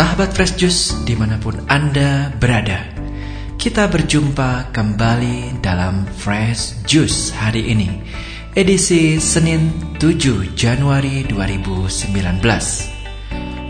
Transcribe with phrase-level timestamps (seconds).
[0.00, 2.88] Sahabat Fresh Juice di mana pun Anda berada
[3.60, 8.00] Kita berjumpa kembali dalam Fresh Juice hari ini
[8.56, 9.68] Edisi Senin
[10.00, 12.16] 7 Januari 2019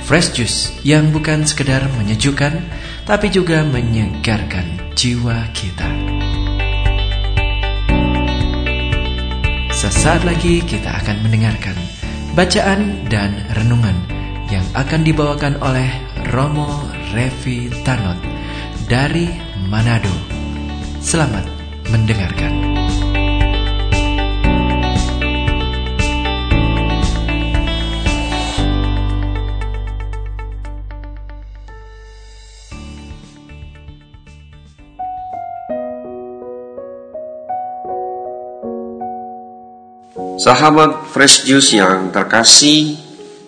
[0.06, 2.62] Fresh Juice yang bukan sekedar menyejukkan
[3.10, 5.91] Tapi juga menyegarkan jiwa kita.
[9.74, 11.74] Sesaat lagi kita akan mendengarkan
[12.38, 13.98] bacaan dan renungan
[14.51, 16.69] yang akan dibawakan oleh Romo
[17.16, 18.20] Revi Tanot
[18.84, 19.24] dari
[19.73, 20.12] Manado.
[21.01, 21.48] Selamat
[21.88, 22.52] mendengarkan.
[40.41, 42.96] Sahabat Fresh Juice yang terkasih,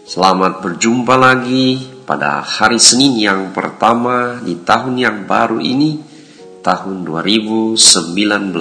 [0.05, 5.97] selamat berjumpa lagi pada hari Senin yang pertama di tahun yang baru ini,
[6.61, 8.53] tahun 2019.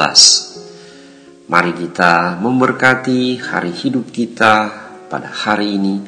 [1.51, 4.71] Mari kita memberkati hari hidup kita
[5.11, 5.99] pada hari ini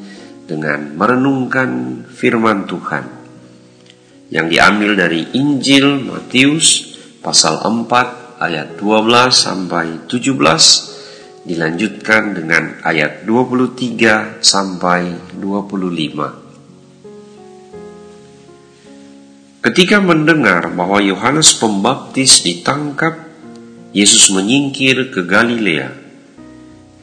[0.48, 3.04] dengan merenungkan firman Tuhan
[4.32, 14.40] yang diambil dari Injil Matius pasal 4 ayat 12 sampai 17 dilanjutkan dengan ayat 23
[14.40, 16.43] sampai 25.
[19.64, 23.16] Ketika mendengar bahwa Yohanes Pembaptis ditangkap,
[23.96, 25.88] Yesus menyingkir ke Galilea.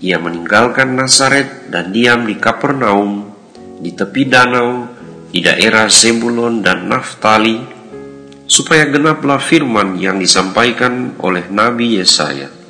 [0.02, 3.34] Ia meninggalkan Nazaret dan diam di Kapernaum,
[3.82, 4.86] di tepi danau,
[5.34, 7.58] di daerah Zebulon dan Naftali,
[8.46, 12.62] supaya genaplah firman yang disampaikan oleh Nabi Yesaya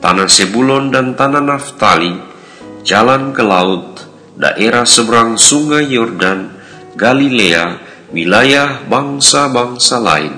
[0.00, 2.16] tanah Sebulon dan tanah Naftali,
[2.82, 4.00] jalan ke laut,
[4.34, 6.56] daerah seberang sungai Yordan,
[6.96, 10.34] Galilea, wilayah bangsa-bangsa lain.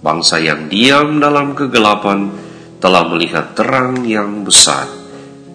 [0.00, 2.32] Bangsa yang diam dalam kegelapan
[2.80, 4.88] telah melihat terang yang besar,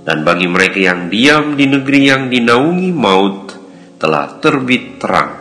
[0.06, 3.58] dan bagi mereka yang diam di negeri yang dinaungi maut
[3.98, 5.34] telah terbit terang.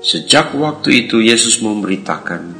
[0.00, 2.56] Sejak waktu itu Yesus memberitakan,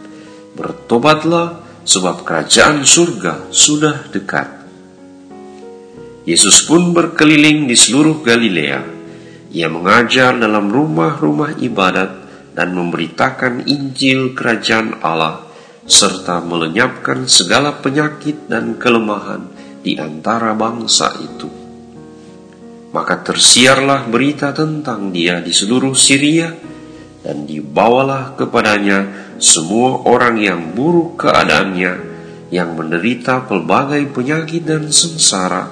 [0.53, 4.49] "Bertobatlah, sebab kerajaan surga sudah dekat.
[6.23, 9.02] Yesus pun berkeliling di seluruh Galilea.
[9.53, 12.11] Ia mengajar dalam rumah-rumah ibadat
[12.57, 15.45] dan memberitakan Injil kerajaan Allah
[15.85, 19.53] serta melenyapkan segala penyakit dan kelemahan
[19.85, 21.53] di antara bangsa itu.
[22.97, 26.53] Maka tersiarlah berita tentang dia di seluruh Syria
[27.21, 31.93] dan dibawalah kepadanya semua orang yang buruk keadaannya,
[32.49, 35.67] yang menderita pelbagai penyakit dan sengsara,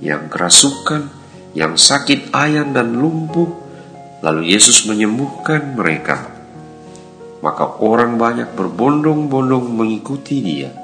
[0.00, 1.17] yang kerasukan,
[1.56, 3.48] yang sakit ayan dan lumpuh,
[4.20, 6.28] lalu Yesus menyembuhkan mereka.
[7.38, 10.74] Maka orang banyak berbondong-bondong mengikuti dia.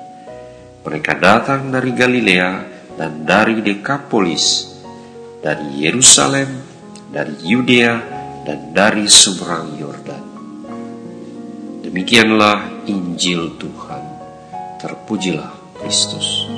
[0.86, 2.50] Mereka datang dari Galilea
[2.94, 4.70] dan dari Dekapolis,
[5.42, 6.62] dari Yerusalem,
[7.10, 7.94] dari Yudea,
[8.46, 10.24] dan dari seberang Yordan.
[11.82, 14.04] Demikianlah Injil Tuhan.
[14.78, 16.53] Terpujilah Kristus.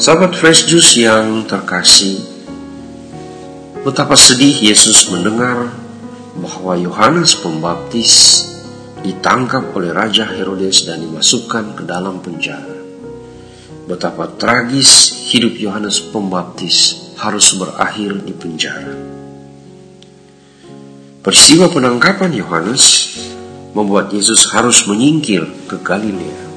[0.00, 2.24] Sahabat Fresh Juice yang terkasih,
[3.84, 5.68] betapa sedih Yesus mendengar
[6.40, 8.48] bahwa Yohanes Pembaptis
[9.04, 12.80] ditangkap oleh Raja Herodes dan dimasukkan ke dalam penjara.
[13.84, 18.96] Betapa tragis hidup Yohanes Pembaptis harus berakhir di penjara.
[21.20, 22.84] Peristiwa penangkapan Yohanes
[23.76, 26.48] membuat Yesus harus menyingkir ke Galilea.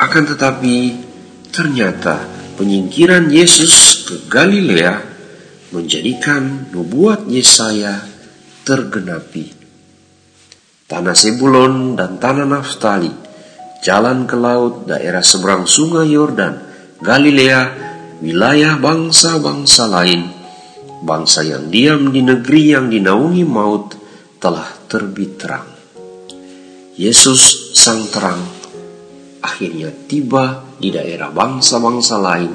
[0.00, 1.07] Akan tetapi,
[1.50, 2.24] ternyata
[2.56, 4.94] penyingkiran Yesus ke Galilea
[5.74, 8.02] menjadikan nubuat Yesaya
[8.64, 9.58] tergenapi
[10.88, 13.12] tanah Sebulon dan tanah Naftali,
[13.84, 16.64] jalan ke laut, daerah seberang sungai Yordan,
[17.04, 17.60] Galilea,
[18.24, 20.32] wilayah bangsa-bangsa lain,
[21.04, 23.94] bangsa yang diam di negeri yang dinaungi maut
[24.40, 25.68] telah terbit terang.
[26.96, 28.57] Yesus sang terang
[29.42, 32.52] akhirnya tiba di daerah bangsa-bangsa lain,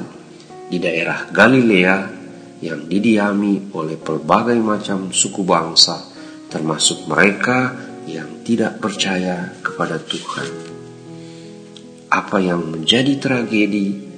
[0.68, 1.96] di daerah Galilea
[2.64, 6.00] yang didiami oleh pelbagai macam suku bangsa,
[6.48, 7.76] termasuk mereka
[8.08, 10.48] yang tidak percaya kepada Tuhan.
[12.12, 14.12] Apa yang menjadi tragedi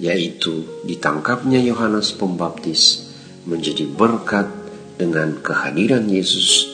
[0.00, 3.12] yaitu ditangkapnya Yohanes Pembaptis
[3.44, 4.48] menjadi berkat
[4.96, 6.68] dengan kehadiran Yesus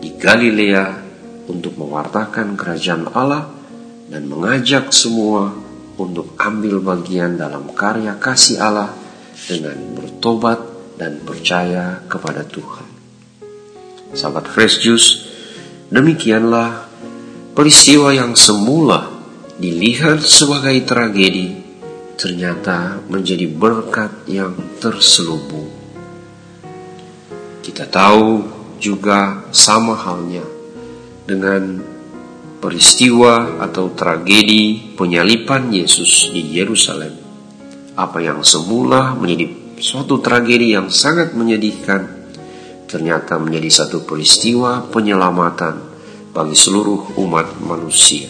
[0.00, 0.96] di Galilea
[1.48, 3.59] untuk mewartakan kerajaan Allah
[4.10, 5.54] dan mengajak semua
[5.94, 8.90] untuk ambil bagian dalam karya kasih Allah
[9.46, 10.58] dengan bertobat
[10.98, 12.88] dan percaya kepada Tuhan.
[14.10, 15.10] Sahabat Fresh Juice,
[15.88, 16.90] demikianlah
[17.54, 19.06] peristiwa yang semula
[19.56, 21.62] dilihat sebagai tragedi
[22.18, 25.72] ternyata menjadi berkat yang terselubung.
[27.64, 28.44] Kita tahu
[28.76, 30.44] juga sama halnya
[31.24, 31.89] dengan
[32.60, 37.16] peristiwa atau tragedi penyalipan Yesus di Yerusalem.
[37.96, 42.30] Apa yang semula menjadi suatu tragedi yang sangat menyedihkan,
[42.84, 45.80] ternyata menjadi satu peristiwa penyelamatan
[46.36, 48.28] bagi seluruh umat manusia.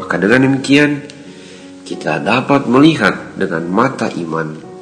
[0.00, 1.04] Maka dengan demikian,
[1.84, 4.72] kita dapat melihat dengan mata iman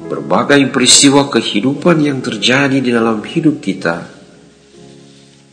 [0.00, 4.08] berbagai peristiwa kehidupan yang terjadi di dalam hidup kita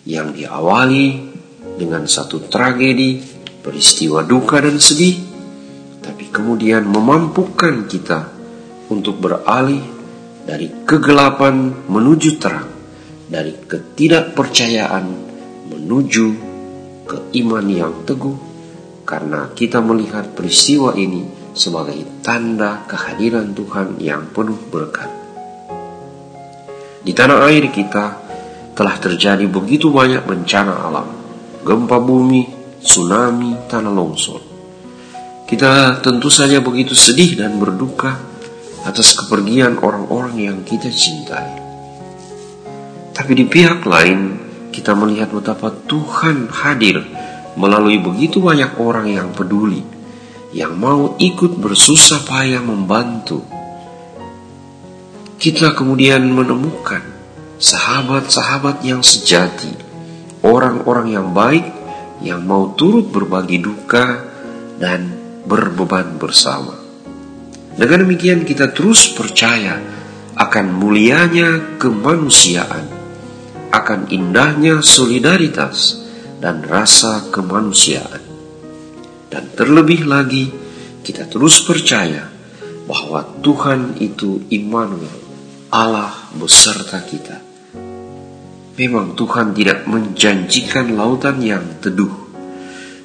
[0.07, 1.26] yang diawali
[1.77, 3.21] dengan satu tragedi,
[3.62, 5.21] peristiwa duka dan sedih,
[6.01, 8.33] tapi kemudian memampukan kita
[8.89, 9.85] untuk beralih
[10.44, 12.68] dari kegelapan menuju terang,
[13.29, 15.06] dari ketidakpercayaan
[15.69, 16.27] menuju
[17.06, 18.35] keiman yang teguh,
[19.06, 25.09] karena kita melihat peristiwa ini sebagai tanda kehadiran Tuhan yang penuh berkat.
[27.07, 28.06] Di tanah air kita
[28.75, 31.16] telah terjadi begitu banyak bencana alam
[31.67, 32.47] gempa bumi,
[32.79, 34.39] tsunami, tanah longsor.
[35.43, 38.15] Kita tentu saja begitu sedih dan berduka
[38.87, 41.67] atas kepergian orang-orang yang kita cintai.
[43.11, 44.39] Tapi di pihak lain,
[44.71, 47.03] kita melihat betapa Tuhan hadir
[47.59, 49.83] melalui begitu banyak orang yang peduli,
[50.55, 53.43] yang mau ikut bersusah payah membantu.
[55.35, 57.03] Kita kemudian menemukan
[57.59, 59.87] sahabat-sahabat yang sejati
[60.47, 61.67] orang-orang yang baik
[62.23, 64.23] yang mau turut berbagi duka
[64.79, 65.11] dan
[65.44, 66.73] berbeban bersama.
[67.77, 69.77] Dengan demikian kita terus percaya
[70.33, 72.89] akan mulianya kemanusiaan,
[73.69, 76.01] akan indahnya solidaritas
[76.41, 78.23] dan rasa kemanusiaan.
[79.27, 80.50] Dan terlebih lagi
[81.05, 82.25] kita terus percaya
[82.88, 85.13] bahwa Tuhan itu Immanuel,
[85.69, 87.46] Allah beserta kita.
[88.77, 92.13] Memang Tuhan tidak menjanjikan lautan yang teduh,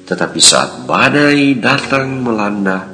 [0.05, 2.93] tetapi saat badai datang melanda,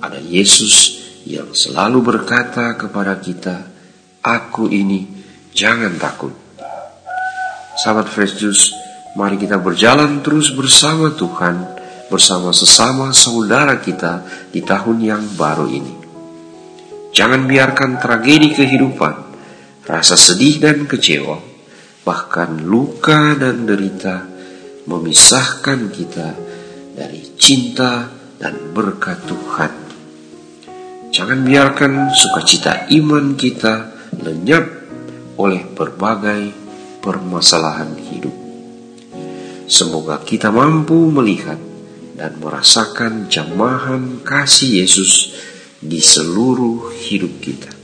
[0.00, 3.60] ada Yesus yang selalu berkata kepada kita,
[4.24, 5.04] "Aku ini,
[5.52, 6.32] jangan takut."
[7.76, 8.72] Sahabat Fresh Juice,
[9.12, 11.60] mari kita berjalan terus bersama Tuhan,
[12.08, 15.92] bersama sesama saudara kita di tahun yang baru ini.
[17.12, 19.14] Jangan biarkan tragedi kehidupan,
[19.84, 21.47] rasa sedih dan kecewa
[22.08, 24.24] bahkan luka dan derita
[24.88, 26.32] memisahkan kita
[26.96, 28.08] dari cinta
[28.40, 29.72] dan berkat Tuhan.
[31.12, 33.92] Jangan biarkan sukacita iman kita
[34.24, 34.64] lenyap
[35.36, 36.48] oleh berbagai
[37.04, 38.32] permasalahan hidup.
[39.68, 41.60] Semoga kita mampu melihat
[42.16, 45.36] dan merasakan jamahan kasih Yesus
[45.84, 47.77] di seluruh hidup kita.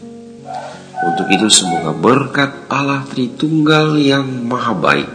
[1.05, 5.11] Untuk itu semoga berkat Allah Tritunggal yang maha baik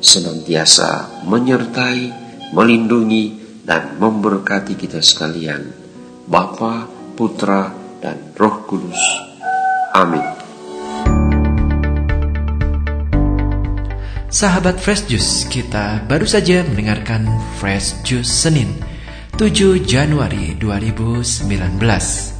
[0.00, 2.12] senantiasa menyertai,
[2.52, 5.66] melindungi, dan memberkati kita sekalian.
[6.30, 6.86] Bapa,
[7.18, 9.00] Putra, dan Roh Kudus.
[9.90, 10.22] Amin.
[14.30, 18.68] Sahabat Fresh Juice, kita baru saja mendengarkan Fresh Juice Senin
[19.40, 22.35] 7 Januari 2019.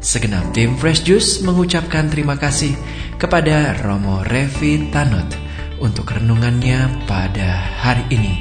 [0.00, 2.72] Segenap tim Fresh Juice mengucapkan terima kasih
[3.20, 5.28] kepada Romo Revi Tanot
[5.76, 8.40] untuk renungannya pada hari ini.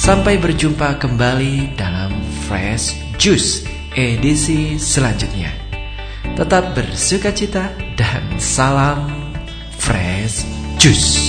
[0.00, 2.08] Sampai berjumpa kembali dalam
[2.48, 5.52] Fresh Juice edisi selanjutnya.
[6.32, 7.68] Tetap bersuka cita
[8.00, 9.12] dan salam
[9.76, 10.48] Fresh
[10.80, 11.27] Juice.